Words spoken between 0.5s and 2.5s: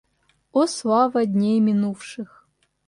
О слава дней минувших!